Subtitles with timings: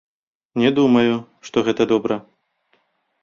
[0.61, 1.13] Не думаю,
[1.49, 2.15] што гэта добра.